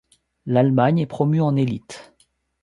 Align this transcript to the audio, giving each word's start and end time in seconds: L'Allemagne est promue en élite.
L'Allemagne 0.47 0.97
est 0.97 1.05
promue 1.05 1.41
en 1.41 1.55
élite. 1.55 2.15